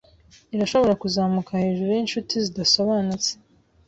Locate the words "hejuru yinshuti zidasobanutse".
1.63-3.31